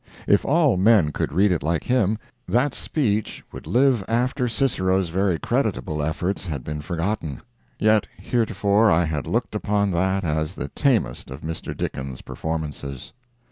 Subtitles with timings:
[0.25, 2.17] If all men could read it like him,
[2.47, 7.43] that speech would live after Cicero's very creditable efforts had been forgotten;
[7.77, 11.77] yet heretofore I had looked upon that as the tamest of Mr.
[11.77, 13.13] Dickens' performances.